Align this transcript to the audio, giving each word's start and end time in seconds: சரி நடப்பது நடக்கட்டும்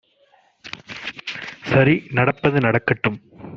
சரி 1.63 1.95
நடப்பது 2.11 2.59
நடக்கட்டும் 2.59 3.19